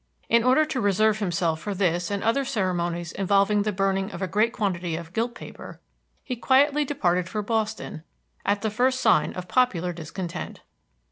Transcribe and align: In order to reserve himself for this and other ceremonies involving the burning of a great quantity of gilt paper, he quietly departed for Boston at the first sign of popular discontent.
In 0.29 0.43
order 0.43 0.65
to 0.65 0.81
reserve 0.81 1.19
himself 1.19 1.61
for 1.61 1.75
this 1.75 2.09
and 2.09 2.23
other 2.23 2.43
ceremonies 2.43 3.11
involving 3.11 3.61
the 3.61 3.71
burning 3.71 4.09
of 4.09 4.19
a 4.19 4.27
great 4.27 4.51
quantity 4.51 4.95
of 4.95 5.13
gilt 5.13 5.35
paper, 5.35 5.79
he 6.23 6.35
quietly 6.35 6.83
departed 6.83 7.29
for 7.29 7.43
Boston 7.43 8.01
at 8.43 8.63
the 8.63 8.71
first 8.71 8.99
sign 8.99 9.31
of 9.33 9.47
popular 9.47 9.93
discontent. 9.93 10.61